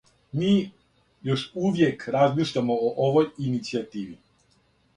[0.37, 0.47] Ми...
[1.29, 4.21] још увијек размишљамо о овој иницијативи.